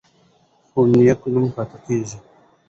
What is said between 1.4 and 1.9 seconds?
پاتې